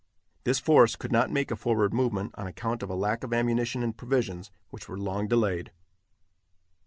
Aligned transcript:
This 0.45 0.57
force 0.57 0.95
could 0.95 1.11
not 1.11 1.29
make 1.29 1.51
a 1.51 1.55
forward 1.55 1.93
movement 1.93 2.33
on 2.33 2.47
account 2.47 2.81
of 2.81 2.89
a 2.89 2.95
lack 2.95 3.23
of 3.23 3.33
ammunition 3.33 3.83
and 3.83 3.95
provisions, 3.95 4.49
which 4.71 4.89
were 4.89 4.97
long 4.97 5.27
delayed. 5.27 5.69